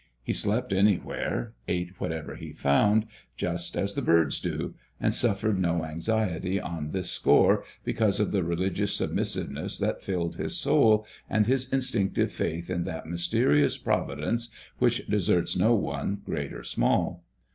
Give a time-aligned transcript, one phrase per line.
[0.23, 3.05] He slept anywhere, ate whatever he found,
[3.37, 8.41] just as the birds do, and suffered no anxiety on this score, because of the
[8.43, 15.05] religious submissiveness that filled his soul, and his instinctive faith in that mysterious Providence which
[15.05, 17.23] deserts no one, great or small.